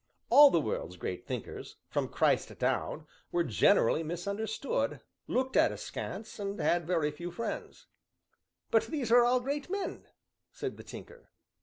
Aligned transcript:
All 0.31 0.49
the 0.49 0.59
world's 0.59 0.97
great 0.97 1.27
thinkers, 1.27 1.77
from 1.87 2.07
Christ 2.07 2.57
down, 2.57 3.05
were 3.31 3.43
generally 3.43 4.01
misunderstood, 4.01 5.01
looked 5.27 5.55
at 5.55 5.71
askance, 5.71 6.39
and 6.39 6.59
had 6.59 6.87
very 6.87 7.11
few 7.11 7.29
friends." 7.29 7.85
"But 8.71 8.87
these 8.87 9.11
were 9.11 9.23
all 9.23 9.39
great 9.39 9.69
men," 9.69 10.07
said 10.51 10.77
the 10.77 10.83
Tinker. 10.83 11.29